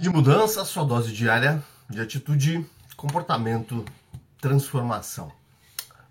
de 0.00 0.08
mudança, 0.08 0.64
sua 0.64 0.84
dose 0.84 1.12
diária 1.12 1.60
de 1.90 2.00
atitude, 2.00 2.64
comportamento, 2.96 3.84
transformação. 4.40 5.32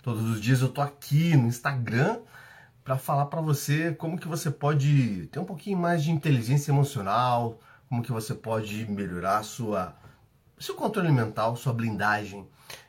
Todos 0.03 0.29
os 0.29 0.41
dias 0.41 0.59
eu 0.59 0.67
tô 0.67 0.81
aqui 0.81 1.37
no 1.37 1.47
Instagram 1.47 2.19
para 2.83 2.97
falar 2.97 3.27
para 3.27 3.39
você 3.39 3.93
como 3.93 4.19
que 4.19 4.27
você 4.27 4.51
pode 4.51 5.27
ter 5.27 5.39
um 5.39 5.45
pouquinho 5.45 5.77
mais 5.77 6.03
de 6.03 6.11
inteligência 6.11 6.69
emocional, 6.69 7.61
como 7.87 8.03
que 8.03 8.11
você 8.11 8.35
pode 8.35 8.85
melhorar 8.91 9.41
sua 9.43 9.95
seu 10.59 10.75
controle 10.75 11.09
mental, 11.09 11.55
sua 11.55 11.71
blindagem. 11.71 12.45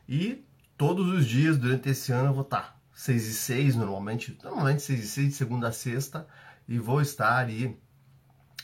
E 0.09 0.45
todos 0.77 1.07
os 1.11 1.25
dias 1.27 1.57
durante 1.57 1.91
esse 1.91 2.11
ano 2.11 2.30
eu 2.30 2.35
vou 2.35 2.43
estar 2.43 2.77
6 2.93 3.25
e 3.25 3.35
6 3.35 3.77
normalmente, 3.77 4.37
normalmente 4.43 4.83
6 4.83 5.01
e 5.01 5.07
6 5.07 5.29
de 5.29 5.35
segunda 5.35 5.69
a 5.69 5.73
sexta 5.73 6.27
e 6.67 6.77
vou 6.77 7.01
estar 7.01 7.46
aí 7.46 7.79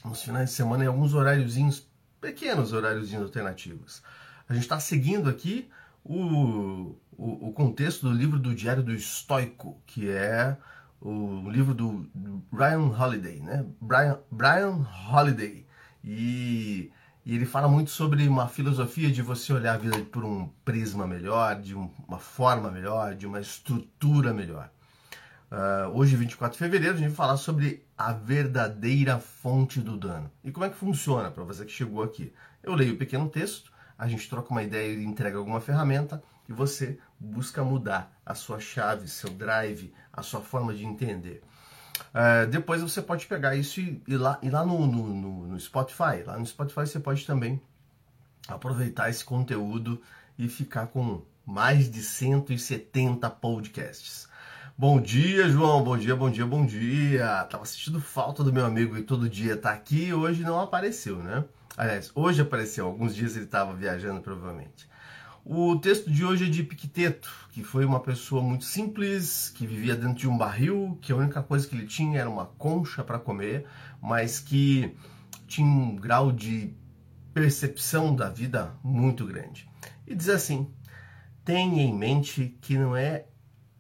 nos 0.05 0.21
finais 0.21 0.51
de 0.51 0.57
semana 0.57 0.83
em 0.83 0.89
alguns 0.89 1.15
horáriozinhos 1.15 1.94
pequenos 2.25 2.73
horários 2.73 3.15
alternativos. 3.15 4.03
A 4.49 4.55
gente 4.55 4.63
está 4.63 4.81
seguindo 4.81 5.29
aqui 5.29 5.69
o, 6.03 6.97
o, 7.19 7.49
o, 7.49 7.53
contexto 7.53 8.09
do 8.09 8.15
livro 8.15 8.39
do 8.39 8.55
Diário 8.55 8.83
do 8.83 8.95
Estoico, 8.95 9.79
que 9.87 10.09
é 10.09 10.57
o 11.03 11.51
livro 11.51 11.75
do, 11.75 12.09
Brian 12.51 12.87
Holiday, 12.99 13.41
né? 13.41 13.67
Brian, 13.79 14.19
Brian 14.31 14.87
Holiday. 15.13 15.67
E, 16.03 16.91
e, 17.27 17.35
ele 17.35 17.45
fala 17.45 17.69
muito 17.69 17.91
sobre 17.91 18.27
uma 18.27 18.49
filosofia 18.49 19.11
de 19.11 19.21
você 19.21 19.53
olhar 19.53 19.75
a 19.75 19.79
vida 19.79 19.99
por 20.11 20.25
um 20.25 20.49
prisma 20.65 21.07
melhor, 21.07 21.61
de 21.61 21.75
uma 21.75 22.19
forma 22.19 22.71
melhor, 22.71 23.15
de 23.15 23.27
uma 23.27 23.41
estrutura 23.41 24.33
melhor. 24.33 24.71
Uh, 25.55 25.89
hoje, 25.97 26.17
24 26.17 26.55
de 26.55 26.59
fevereiro, 26.59 26.95
a 26.95 26.99
gente 26.99 27.11
vai 27.11 27.17
falar 27.17 27.37
sobre 27.37 27.87
a 27.97 28.13
verdadeira 28.13 29.21
fonte 29.21 29.81
do 29.81 29.97
dano. 29.97 30.29
E 30.43 30.51
como 30.51 30.67
é 30.67 30.69
que 30.69 30.75
funciona 30.75 31.31
para 31.31 31.45
você 31.45 31.65
que 31.65 31.71
chegou 31.71 32.03
aqui? 32.03 32.33
Eu 32.61 32.75
leio 32.75 32.91
o 32.91 32.95
um 32.97 32.99
pequeno 32.99 33.29
texto, 33.29 33.71
a 33.97 34.09
gente 34.09 34.29
troca 34.29 34.51
uma 34.51 34.65
ideia 34.65 34.93
e 34.93 35.05
entrega 35.05 35.39
alguma 35.39 35.61
ferramenta 35.61 36.21
e 36.49 36.53
você 36.53 36.99
busca 37.21 37.63
mudar 37.63 38.13
a 38.27 38.35
sua 38.35 38.59
chave, 38.59 39.07
seu 39.07 39.31
drive, 39.31 39.95
a 40.13 40.23
sua 40.23 40.41
forma 40.41 40.75
de 40.75 40.85
entender. 40.85 41.41
Uh, 42.11 42.49
depois 42.51 42.83
você 42.83 43.01
pode 43.01 43.25
pegar 43.27 43.55
isso 43.55 43.79
e 43.79 44.03
ir 44.09 44.17
lá, 44.17 44.41
ir 44.43 44.51
lá 44.51 44.67
no, 44.67 44.85
no, 44.89 45.07
no, 45.07 45.47
no 45.47 45.61
Spotify. 45.61 46.25
Lá 46.27 46.37
no 46.37 46.45
Spotify 46.45 46.81
você 46.81 46.99
pode 46.99 47.25
também 47.25 47.63
aproveitar 48.49 49.09
esse 49.09 49.25
conteúdo 49.25 50.03
e 50.37 50.49
ficar 50.49 50.89
com 50.89 51.23
mais 51.47 51.89
de 51.89 52.03
170 52.03 53.31
podcasts. 53.31 54.34
Bom 54.77 55.01
dia, 55.01 55.49
João. 55.49 55.85
Bom 55.85 55.97
dia, 55.97 56.17
bom 56.17 56.29
dia, 56.29 56.45
bom 56.45 56.67
dia. 56.67 57.45
Tava 57.49 57.65
sentindo 57.65 58.01
falta 58.01 58.43
do 58.43 58.53
meu 58.53 58.67
amigo 58.67 58.99
e 58.99 59.03
todo 59.03 59.29
dia 59.29 59.57
tá 59.57 59.71
aqui 59.71 60.07
e 60.07 60.15
hoje 60.15 60.43
não 60.43 60.59
apareceu, 60.59 61.19
né? 61.19 61.45
Aliás, 61.77 62.11
hoje 62.13 62.43
apareceu. 62.43 62.85
Alguns 62.85 63.15
dias 63.15 63.37
ele 63.37 63.45
estava 63.45 63.73
viajando, 63.73 64.21
provavelmente. 64.21 64.89
O 65.45 65.77
texto 65.77 66.11
de 66.11 66.25
hoje 66.25 66.47
é 66.47 66.51
de 66.51 66.65
Piqueteto, 66.65 67.33
que 67.53 67.63
foi 67.63 67.85
uma 67.85 68.01
pessoa 68.01 68.43
muito 68.43 68.65
simples, 68.65 69.49
que 69.55 69.65
vivia 69.65 69.95
dentro 69.95 70.17
de 70.17 70.29
um 70.29 70.37
barril, 70.37 70.99
que 71.01 71.13
a 71.13 71.17
única 71.17 71.41
coisa 71.41 71.69
que 71.69 71.77
ele 71.77 71.87
tinha 71.87 72.19
era 72.19 72.29
uma 72.29 72.47
concha 72.47 73.05
para 73.05 73.21
comer, 73.21 73.67
mas 74.03 74.41
que 74.41 74.93
tinha 75.47 75.69
um 75.69 75.95
grau 75.95 76.33
de 76.33 76.75
percepção 77.33 78.13
da 78.13 78.29
vida 78.29 78.75
muito 78.83 79.25
grande. 79.25 79.71
E 80.05 80.17
diz 80.17 80.29
assim: 80.29 80.69
tenha 81.45 81.81
em 81.81 81.97
mente 81.97 82.59
que 82.61 82.77
não 82.77 82.97
é 82.97 83.27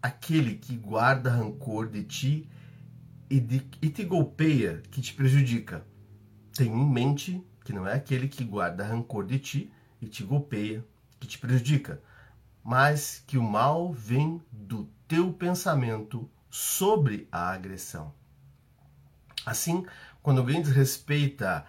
aquele 0.05 0.57
que 0.57 0.77
guarda 0.77 1.31
rancor 1.31 1.89
de 1.89 2.05
ti 2.05 2.47
e, 3.31 3.41
de, 3.41 3.67
e 3.81 3.89
te 3.89 4.05
golpeia, 4.05 4.83
que 4.91 5.01
te 5.01 5.15
prejudica. 5.15 5.83
Tenha 6.53 6.77
em 6.77 6.87
mente 6.87 7.43
que 7.65 7.73
não 7.73 7.89
é 7.89 7.95
aquele 7.95 8.29
que 8.29 8.45
guarda 8.45 8.85
rancor 8.85 9.25
de 9.25 9.39
ti 9.39 9.73
e 10.03 10.07
te 10.07 10.23
golpeia, 10.23 10.85
que 11.19 11.27
te 11.27 11.39
prejudica, 11.39 12.03
mas 12.63 13.25
que 13.27 13.39
o 13.39 13.43
mal 13.43 13.95
vem 13.95 14.43
do 14.53 14.85
teu 15.09 15.33
pensamento 15.33 16.31
sobre 16.51 17.27
a 17.33 17.49
agressão. 17.49 18.13
Assim, 19.47 19.87
quando 20.23 20.41
alguém 20.41 20.61
desrespeita 20.61 21.65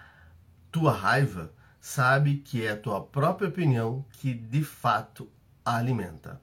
tua 0.69 0.91
raiva, 0.91 1.53
sabe 1.79 2.39
que 2.39 2.65
é 2.65 2.71
a 2.71 2.77
tua 2.77 3.01
própria 3.01 3.47
opinião 3.47 4.05
que 4.11 4.33
de 4.33 4.61
fato 4.61 5.31
a 5.63 5.77
alimenta. 5.77 6.41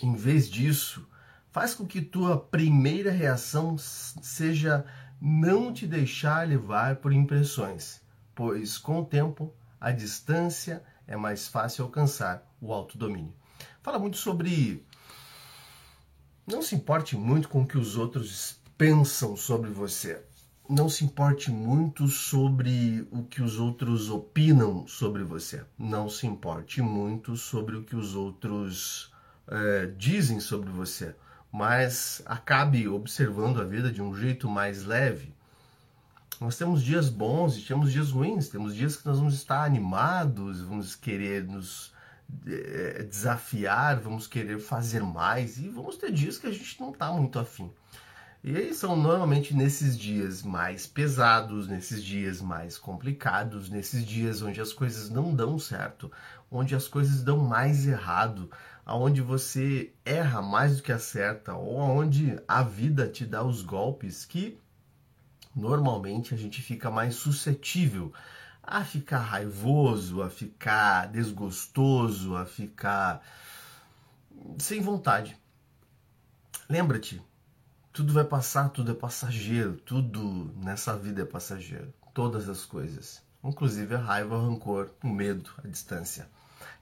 Em 0.00 0.14
vez 0.14 0.48
disso, 0.48 1.04
faz 1.52 1.74
com 1.74 1.86
que 1.86 2.00
tua 2.00 2.38
primeira 2.38 3.12
reação 3.12 3.76
seja 3.76 4.84
não 5.20 5.72
te 5.72 5.86
deixar 5.86 6.48
levar 6.48 6.96
por 6.96 7.12
impressões, 7.12 8.00
pois 8.34 8.78
com 8.78 9.00
o 9.00 9.04
tempo 9.04 9.54
a 9.78 9.92
distância 9.92 10.82
é 11.06 11.14
mais 11.14 11.46
fácil 11.46 11.84
alcançar 11.84 12.42
o 12.60 12.72
autodomínio. 12.72 13.34
Fala 13.82 13.98
muito 13.98 14.16
sobre 14.16 14.84
não 16.46 16.62
se 16.62 16.74
importe 16.74 17.16
muito 17.16 17.48
com 17.48 17.62
o 17.62 17.66
que 17.66 17.78
os 17.78 17.96
outros 17.96 18.58
pensam 18.76 19.36
sobre 19.36 19.70
você. 19.70 20.24
Não 20.68 20.88
se 20.88 21.04
importe 21.04 21.50
muito 21.50 22.08
sobre 22.08 23.06
o 23.10 23.24
que 23.24 23.42
os 23.42 23.58
outros 23.58 24.08
opinam 24.08 24.86
sobre 24.86 25.22
você. 25.22 25.64
Não 25.78 26.08
se 26.08 26.26
importe 26.26 26.80
muito 26.80 27.36
sobre 27.36 27.76
o 27.76 27.84
que 27.84 27.94
os 27.94 28.14
outros 28.14 29.12
é, 29.46 29.86
dizem 29.86 30.40
sobre 30.40 30.70
você 30.70 31.14
mas 31.52 32.22
acabe 32.24 32.88
observando 32.88 33.60
a 33.60 33.64
vida 33.64 33.92
de 33.92 34.00
um 34.00 34.14
jeito 34.14 34.48
mais 34.48 34.84
leve. 34.84 35.34
Nós 36.40 36.56
temos 36.56 36.82
dias 36.82 37.10
bons 37.10 37.58
e 37.58 37.62
temos 37.62 37.92
dias 37.92 38.10
ruins, 38.10 38.48
temos 38.48 38.74
dias 38.74 38.96
que 38.96 39.06
nós 39.06 39.18
vamos 39.18 39.34
estar 39.34 39.62
animados, 39.62 40.62
vamos 40.62 40.96
querer 40.96 41.44
nos 41.44 41.92
é, 42.46 43.02
desafiar, 43.02 44.00
vamos 44.00 44.26
querer 44.26 44.58
fazer 44.58 45.02
mais 45.02 45.58
e 45.58 45.68
vamos 45.68 45.96
ter 45.96 46.10
dias 46.10 46.38
que 46.38 46.46
a 46.46 46.50
gente 46.50 46.80
não 46.80 46.90
está 46.90 47.12
muito 47.12 47.38
afim. 47.38 47.70
E 48.44 48.56
aí 48.56 48.74
são 48.74 48.96
normalmente 48.96 49.54
nesses 49.54 49.96
dias 49.96 50.42
mais 50.42 50.84
pesados, 50.84 51.68
nesses 51.68 52.02
dias 52.02 52.40
mais 52.40 52.76
complicados, 52.76 53.70
nesses 53.70 54.04
dias 54.04 54.42
onde 54.42 54.60
as 54.60 54.72
coisas 54.72 55.08
não 55.08 55.32
dão 55.32 55.60
certo, 55.60 56.10
onde 56.50 56.74
as 56.74 56.88
coisas 56.88 57.22
dão 57.22 57.38
mais 57.38 57.86
errado, 57.86 58.50
aonde 58.84 59.20
você 59.20 59.92
erra 60.04 60.42
mais 60.42 60.76
do 60.76 60.82
que 60.82 60.90
acerta, 60.90 61.54
ou 61.54 61.80
aonde 61.80 62.36
a 62.48 62.64
vida 62.64 63.08
te 63.08 63.24
dá 63.24 63.44
os 63.44 63.62
golpes 63.62 64.24
que 64.24 64.58
normalmente 65.54 66.34
a 66.34 66.36
gente 66.36 66.60
fica 66.60 66.90
mais 66.90 67.14
suscetível 67.14 68.12
a 68.60 68.84
ficar 68.84 69.20
raivoso, 69.20 70.20
a 70.20 70.28
ficar 70.28 71.06
desgostoso, 71.06 72.34
a 72.34 72.44
ficar 72.44 73.22
sem 74.58 74.80
vontade. 74.80 75.36
Lembra-te, 76.68 77.22
tudo 77.92 78.12
vai 78.12 78.24
passar, 78.24 78.70
tudo 78.70 78.92
é 78.92 78.94
passageiro, 78.94 79.76
tudo 79.76 80.52
nessa 80.56 80.96
vida 80.96 81.22
é 81.22 81.26
passageiro. 81.26 81.92
Todas 82.14 82.48
as 82.48 82.64
coisas, 82.64 83.22
inclusive 83.44 83.94
a 83.94 83.98
raiva, 83.98 84.36
o 84.36 84.48
rancor, 84.48 84.90
o 85.02 85.08
medo, 85.08 85.50
a 85.62 85.68
distância. 85.68 86.28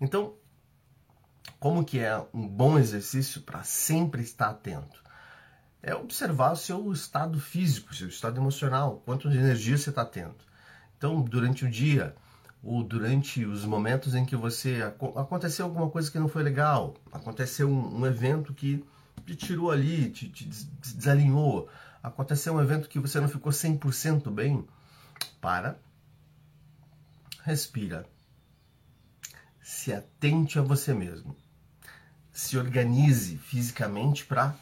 Então, 0.00 0.34
como 1.58 1.84
que 1.84 1.98
é 1.98 2.16
um 2.32 2.46
bom 2.46 2.78
exercício 2.78 3.42
para 3.42 3.62
sempre 3.64 4.22
estar 4.22 4.50
atento? 4.50 5.02
É 5.82 5.94
observar 5.94 6.52
o 6.52 6.56
seu 6.56 6.92
estado 6.92 7.40
físico, 7.40 7.94
seu 7.94 8.08
estado 8.08 8.38
emocional, 8.38 9.02
quanto 9.04 9.28
de 9.30 9.38
energia 9.38 9.76
você 9.76 9.90
está 9.90 10.04
tendo. 10.04 10.36
Então, 10.96 11.22
durante 11.22 11.64
o 11.64 11.70
dia, 11.70 12.14
ou 12.62 12.84
durante 12.84 13.44
os 13.44 13.64
momentos 13.64 14.14
em 14.14 14.24
que 14.24 14.36
você 14.36 14.80
aconteceu 15.16 15.64
alguma 15.64 15.88
coisa 15.88 16.10
que 16.10 16.18
não 16.18 16.28
foi 16.28 16.42
legal, 16.42 16.94
aconteceu 17.10 17.68
um, 17.68 18.00
um 18.00 18.06
evento 18.06 18.52
que 18.52 18.84
te 19.24 19.36
tirou 19.36 19.70
ali, 19.70 20.10
te, 20.10 20.28
te 20.28 20.46
desalinhou, 20.46 21.68
aconteceu 22.02 22.54
um 22.54 22.60
evento 22.60 22.88
que 22.88 22.98
você 22.98 23.20
não 23.20 23.28
ficou 23.28 23.52
100% 23.52 24.30
bem, 24.30 24.66
para, 25.40 25.78
respira, 27.42 28.06
se 29.60 29.92
atente 29.92 30.58
a 30.58 30.62
você 30.62 30.92
mesmo, 30.92 31.36
se 32.32 32.58
organize 32.58 33.36
fisicamente 33.38 34.24
para 34.24 34.54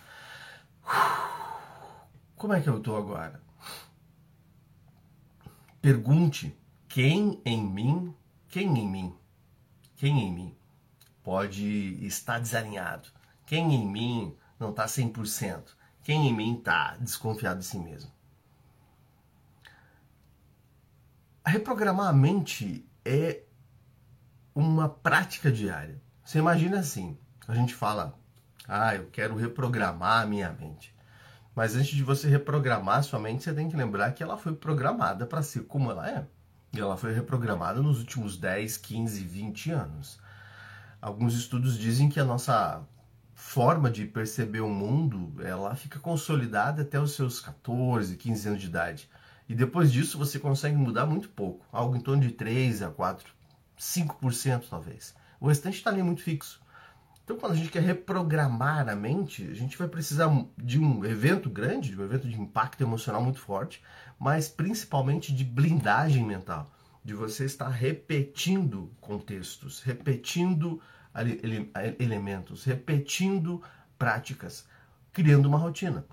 como 2.37 2.53
é 2.53 2.61
que 2.61 2.69
eu 2.69 2.79
estou 2.79 2.97
agora? 2.97 3.43
Pergunte 5.81 6.57
quem 6.89 7.41
em 7.45 7.63
mim, 7.63 8.15
quem 8.49 8.79
em 8.79 8.89
mim, 8.89 9.15
quem 9.97 10.21
em 10.21 10.33
mim 10.33 10.57
pode 11.23 11.67
estar 12.07 12.39
desalinhado, 12.39 13.09
quem 13.45 13.75
em 13.75 13.87
mim 13.87 14.37
não 14.59 14.71
está 14.71 14.87
100%. 14.87 15.63
Quem 16.03 16.29
em 16.29 16.35
mim 16.35 16.59
está 16.59 16.97
desconfiado 16.97 17.61
de 17.61 17.67
si 17.67 17.79
mesmo? 17.79 18.11
Reprogramar 21.47 22.09
a 22.09 22.13
mente 22.13 22.87
é 23.05 23.43
uma 24.55 24.89
prática 24.89 25.51
diária. 25.51 26.01
Você 26.25 26.39
imagina 26.39 26.79
assim, 26.81 27.17
a 27.47 27.55
gente 27.55 27.75
fala, 27.75 28.19
ah, 28.67 28.95
eu 28.95 29.09
quero 29.11 29.35
reprogramar 29.35 30.23
a 30.23 30.27
minha 30.27 30.51
mente. 30.53 30.95
Mas 31.55 31.75
antes 31.75 31.97
de 31.97 32.03
você 32.03 32.29
reprogramar 32.29 32.99
a 32.99 33.03
sua 33.03 33.19
mente, 33.19 33.43
você 33.43 33.53
tem 33.53 33.69
que 33.69 33.77
lembrar 33.77 34.13
que 34.13 34.23
ela 34.23 34.37
foi 34.37 34.55
programada 34.55 35.27
para 35.27 35.43
ser 35.43 35.65
como 35.65 35.91
ela 35.91 36.09
é. 36.09 36.27
E 36.73 36.79
ela 36.79 36.97
foi 36.97 37.13
reprogramada 37.13 37.81
nos 37.81 37.99
últimos 37.99 38.37
10, 38.37 38.77
15, 38.77 39.25
20 39.25 39.71
anos. 39.71 40.21
Alguns 41.01 41.35
estudos 41.35 41.79
dizem 41.79 42.09
que 42.09 42.21
a 42.21 42.25
nossa 42.25 42.83
forma 43.39 43.89
de 43.89 44.05
perceber 44.05 44.61
o 44.61 44.69
mundo, 44.69 45.33
ela 45.45 45.77
fica 45.77 46.01
consolidada 46.01 46.83
até 46.83 47.01
os 47.01 47.13
seus 47.13 47.39
14, 47.39 48.17
15 48.17 48.49
anos 48.49 48.61
de 48.61 48.67
idade. 48.67 49.09
E 49.49 49.55
depois 49.55 49.93
disso 49.93 50.19
você 50.19 50.41
consegue 50.41 50.77
mudar 50.77 51.07
muito 51.07 51.29
pouco, 51.29 51.65
algo 51.71 51.95
em 51.95 52.01
torno 52.01 52.21
de 52.21 52.33
3 52.33 52.83
a 52.83 52.91
4, 52.91 53.33
5% 53.79 54.65
talvez. 54.69 55.15
O 55.41 55.47
restante 55.47 55.79
está 55.79 55.89
ali 55.89 56.03
muito 56.03 56.21
fixo. 56.21 56.61
Então, 57.23 57.39
quando 57.39 57.53
a 57.53 57.55
gente 57.55 57.71
quer 57.71 57.83
reprogramar 57.83 58.89
a 58.89 58.97
mente, 58.97 59.49
a 59.49 59.55
gente 59.55 59.79
vai 59.79 59.87
precisar 59.87 60.29
de 60.57 60.81
um 60.81 61.05
evento 61.05 61.49
grande, 61.49 61.91
de 61.91 62.01
um 62.01 62.05
evento 62.05 62.29
de 62.29 62.39
impacto 62.39 62.83
emocional 62.83 63.23
muito 63.23 63.39
forte, 63.39 63.81
mas 64.19 64.49
principalmente 64.49 65.33
de 65.33 65.45
blindagem 65.45 66.25
mental, 66.25 66.69
de 67.05 67.15
você 67.15 67.45
estar 67.45 67.69
repetindo 67.69 68.91
contextos, 69.01 69.81
repetindo 69.81 70.83
elementos, 71.99 72.65
repetindo 72.65 73.63
práticas, 73.99 74.67
criando 75.13 75.47
uma 75.47 75.59
rotina. 75.59 76.05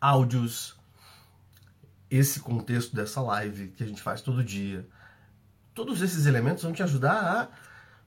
Áudios, 0.00 0.76
esse 2.10 2.40
contexto 2.40 2.94
dessa 2.94 3.20
live 3.20 3.68
que 3.68 3.82
a 3.82 3.86
gente 3.86 4.02
faz 4.02 4.20
todo 4.20 4.42
dia, 4.44 4.88
todos 5.74 6.02
esses 6.02 6.26
elementos 6.26 6.62
vão 6.62 6.72
te 6.72 6.82
ajudar 6.82 7.22
a, 7.22 7.48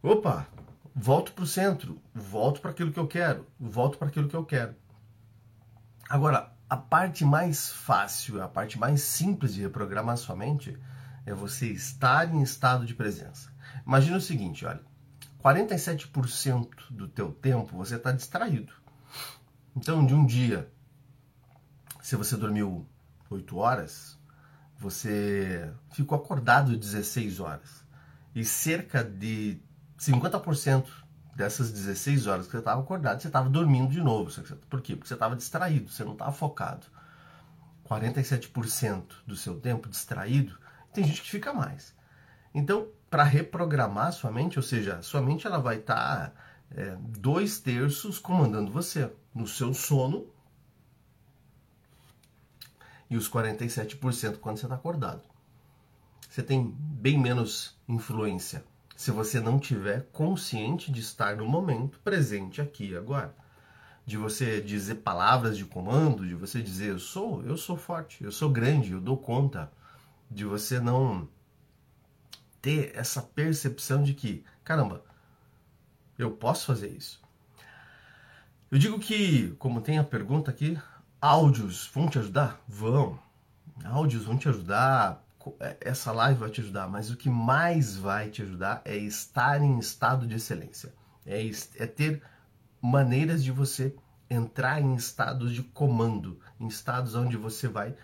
opa, 0.08 0.48
volto 0.96 1.32
para 1.34 1.44
o 1.44 1.48
centro, 1.48 2.02
volto 2.14 2.62
para 2.62 2.72
aquilo 2.72 2.92
que 2.92 3.00
eu 3.00 3.08
quero, 3.08 3.46
volto 3.60 3.98
para 3.98 4.08
aquilo 4.08 4.28
que 4.28 4.36
eu 4.36 4.46
quero. 4.46 4.76
Agora, 6.10 6.52
a 6.70 6.78
parte 6.78 7.24
mais 7.24 7.70
fácil, 7.70 8.42
a 8.42 8.48
parte 8.48 8.78
mais 8.80 9.02
simples 9.02 9.54
de 9.54 9.62
reprogramar 9.62 10.18
sua 10.18 10.36
mente 10.36 10.78
é 11.26 11.34
você 11.34 11.68
estar 11.68 12.34
em 12.34 12.42
estado 12.42 12.86
de 12.86 12.96
presença. 12.96 13.52
Imagina 13.86 14.18
o 14.18 14.22
seguinte, 14.22 14.66
olha, 14.66 14.82
47% 15.42 16.70
do 16.90 17.08
teu 17.08 17.32
tempo 17.32 17.76
você 17.76 17.96
está 17.96 18.12
distraído. 18.12 18.74
Então, 19.76 20.06
de 20.06 20.14
um 20.14 20.26
dia, 20.26 20.72
se 22.02 22.16
você 22.16 22.38
dormiu 22.38 22.88
8 23.30 23.58
horas, 23.58 24.20
você 24.78 25.72
ficou 25.92 26.18
acordado 26.18 26.78
16 26.78 27.40
horas. 27.40 27.86
E 28.36 28.46
cerca 28.46 29.04
de 29.04 29.62
50% 29.98 30.86
dessas 31.36 31.72
16 31.72 32.28
horas 32.28 32.46
que 32.46 32.52
você 32.52 32.60
estava 32.60 32.82
acordado, 32.82 33.22
você 33.22 33.28
estava 33.28 33.50
dormindo 33.50 33.92
de 33.92 34.02
novo. 34.02 34.32
Por 34.70 34.82
quê? 34.82 34.96
Porque 34.96 35.08
você 35.08 35.14
estava 35.14 35.36
distraído, 35.36 35.90
você 35.90 36.04
não 36.04 36.14
estava 36.14 36.32
focado. 36.32 36.86
47% 37.86 39.06
do 39.26 39.36
seu 39.36 39.60
tempo 39.60 39.90
distraído, 39.90 40.58
tem 40.94 41.04
gente 41.04 41.22
que 41.22 41.30
fica 41.30 41.54
mais. 41.54 41.96
Então, 42.54 42.88
para 43.12 43.24
reprogramar 43.24 44.14
sua 44.14 44.32
mente, 44.32 44.58
ou 44.58 44.64
seja, 44.64 45.02
sua 45.02 45.22
mente 45.22 45.46
ela 45.46 45.60
vai 45.60 45.76
estar 45.76 46.30
tá, 46.30 46.34
é, 46.74 46.98
dois 47.02 47.60
terços 47.60 48.18
comandando 48.18 48.72
você 48.72 49.12
no 49.36 49.46
seu 49.46 49.74
sono 49.74 50.26
e 53.10 53.18
os 53.18 53.30
47% 53.30 54.38
quando 54.38 54.58
você 54.58 54.66
está 54.66 54.76
acordado. 54.76 55.24
Você 56.30 56.42
tem 56.42 56.74
bem 56.80 57.20
menos 57.20 57.78
influência 57.86 58.64
se 58.96 59.12
você 59.12 59.42
não 59.42 59.60
tiver 59.60 60.08
consciente 60.14 60.90
de 60.90 61.02
estar 61.02 61.36
no 61.36 61.46
momento 61.46 62.00
presente 62.00 62.62
aqui 62.62 62.96
agora. 62.96 63.36
De 64.06 64.16
você 64.16 64.62
dizer 64.62 64.96
palavras 64.96 65.58
de 65.58 65.66
comando, 65.66 66.26
de 66.26 66.34
você 66.34 66.62
dizer 66.62 66.92
eu 66.92 67.00
sou, 67.00 67.44
eu 67.44 67.58
sou 67.58 67.76
forte, 67.76 68.24
eu 68.24 68.32
sou 68.32 68.50
grande, 68.50 68.94
eu 68.94 69.02
dou 69.02 69.18
conta. 69.18 69.70
De 70.30 70.46
você 70.46 70.80
não 70.80 71.28
ter 72.62 72.92
essa 72.96 73.22
percepção 73.22 74.04
de 74.04 74.14
que, 74.14 74.44
caramba, 74.64 75.04
eu 76.18 76.32
posso 76.32 76.66
fazer 76.66 76.90
isso. 76.90 77.22
Eu 78.70 78.78
digo 78.78 79.00
que, 79.00 79.52
como 79.60 79.82
tem 79.82 79.98
a 79.98 80.04
pergunta 80.04 80.52
aqui, 80.52 80.80
áudios 81.20 81.90
vão 81.94 82.08
te 82.08 82.20
ajudar? 82.20 82.62
Vão. 82.68 83.20
Áudios 83.84 84.24
vão 84.24 84.38
te 84.38 84.48
ajudar, 84.48 85.26
é, 85.60 85.78
essa 85.82 86.12
live 86.12 86.40
vai 86.40 86.50
te 86.50 86.62
ajudar, 86.62 86.88
mas 86.88 87.10
o 87.10 87.18
que 87.18 87.30
mais 87.30 87.96
vai 87.96 88.30
te 88.30 88.42
ajudar 88.44 88.82
é 88.86 88.96
estar 88.96 89.62
em 89.62 89.80
estado 89.80 90.28
de 90.28 90.36
excelência. 90.36 90.94
É, 91.26 91.42
é 91.78 91.88
ter 91.88 92.22
maneiras 92.82 93.44
de 93.44 93.52
você 93.52 93.96
entrar 94.30 94.82
em 94.82 94.96
estados 94.96 95.54
de 95.54 95.64
comando, 95.64 96.40
em 96.60 96.68
estados 96.68 97.16
onde 97.16 97.36
você 97.36 97.68
vai 97.68 97.96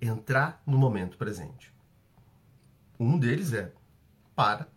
entrar 0.00 0.62
no 0.66 0.78
momento 0.78 1.18
presente. 1.18 1.74
Um 2.98 3.18
deles 3.18 3.52
é 3.52 3.72
para, 4.34 4.68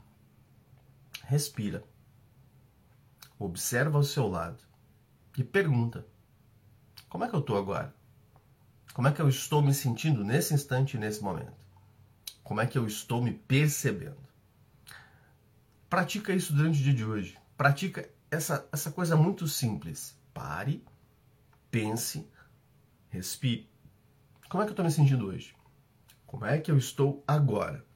respira, 1.24 1.84
observa 3.40 3.98
ao 3.98 4.04
seu 4.04 4.28
lado 4.28 4.64
e 5.38 5.44
pergunta: 5.44 6.06
como 7.10 7.24
é 7.24 7.30
que 7.30 7.36
eu 7.36 7.40
estou 7.40 7.58
agora? 7.58 7.96
Como 8.94 9.08
é 9.08 9.12
que 9.12 9.22
eu 9.22 9.30
estou 9.30 9.62
me 9.62 9.74
sentindo 9.74 10.24
nesse 10.24 10.54
instante, 10.54 10.98
nesse 10.98 11.24
momento? 11.24 11.54
Como 12.44 12.62
é 12.62 12.68
que 12.68 12.78
eu 12.78 12.88
estou 12.88 13.22
me 13.22 13.34
percebendo? 13.34 14.28
Pratica 15.90 16.34
isso 16.34 16.54
durante 16.54 16.80
o 16.80 16.84
dia 16.84 16.94
de 16.94 17.06
hoje. 17.06 17.38
Pratica 17.56 18.10
essa, 18.30 18.68
essa 18.72 18.92
coisa 18.92 19.16
muito 19.16 19.48
simples. 19.48 20.18
Pare, 20.34 20.84
pense, 21.70 22.28
respire. 23.10 23.70
Como 24.50 24.62
é 24.62 24.66
que 24.66 24.72
eu 24.72 24.74
estou 24.74 24.86
me 24.86 24.92
sentindo 24.92 25.28
hoje? 25.28 25.56
Como 26.26 26.46
é 26.46 26.60
que 26.60 26.72
eu 26.72 26.78
estou 26.78 27.24
agora? 27.28 27.87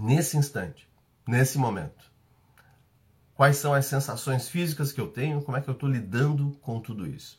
Nesse 0.00 0.36
instante, 0.36 0.88
nesse 1.26 1.58
momento? 1.58 2.10
Quais 3.34 3.56
são 3.56 3.74
as 3.74 3.86
sensações 3.86 4.48
físicas 4.48 4.92
que 4.92 5.00
eu 5.00 5.08
tenho? 5.08 5.42
Como 5.42 5.56
é 5.56 5.60
que 5.60 5.68
eu 5.68 5.74
estou 5.74 5.88
lidando 5.88 6.52
com 6.62 6.80
tudo 6.80 7.06
isso? 7.06 7.38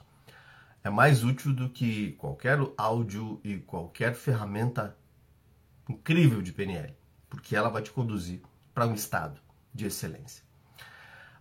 É 0.84 0.90
mais 0.90 1.24
útil 1.24 1.54
do 1.54 1.70
que 1.70 2.14
qualquer 2.14 2.60
áudio 2.78 3.40
e 3.44 3.58
qualquer 3.58 4.14
ferramenta 4.14 4.96
incrível 5.90 6.42
de 6.42 6.54
PNL, 6.54 6.96
porque 7.30 7.56
ela 7.56 7.70
vai 7.70 7.82
te 7.82 7.92
conduzir 7.92 8.42
para 8.74 8.88
um 8.88 8.94
estado 8.94 9.40
de 9.74 9.86
excelência. 9.86 10.44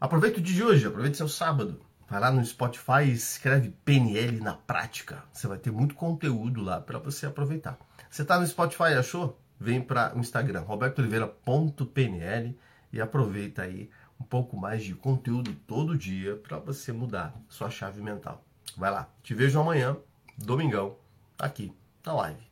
Aproveita 0.00 0.40
o 0.40 0.42
dia 0.42 0.54
de 0.54 0.62
hoje, 0.62 0.86
aproveite 0.86 1.16
seu 1.16 1.28
sábado. 1.28 1.80
Vai 2.08 2.18
lá 2.18 2.30
no 2.30 2.44
Spotify 2.44 3.04
e 3.04 3.12
escreve 3.12 3.70
PNL 3.84 4.40
na 4.40 4.54
prática. 4.54 5.22
Você 5.32 5.46
vai 5.46 5.58
ter 5.58 5.70
muito 5.70 5.94
conteúdo 5.94 6.62
lá 6.62 6.80
para 6.80 6.98
você 6.98 7.26
aproveitar. 7.26 7.78
Você 8.10 8.22
está 8.22 8.38
no 8.40 8.46
Spotify, 8.46 8.94
achou? 8.98 9.38
Vem 9.60 9.80
para 9.82 10.16
o 10.16 10.20
Instagram, 10.20 10.62
robertooliveira.pnl 10.62 12.54
e 12.92 13.00
aproveita 13.00 13.62
aí 13.62 13.90
um 14.18 14.24
pouco 14.24 14.56
mais 14.56 14.82
de 14.82 14.94
conteúdo 14.94 15.54
todo 15.66 15.96
dia 15.96 16.36
para 16.36 16.58
você 16.58 16.92
mudar 16.92 17.34
sua 17.48 17.70
chave 17.70 18.02
mental. 18.02 18.42
Vai 18.76 18.90
lá, 18.90 19.08
te 19.22 19.34
vejo 19.34 19.60
amanhã, 19.60 19.96
domingão, 20.36 20.96
aqui 21.38 21.72
na 22.04 22.12
live. 22.14 22.49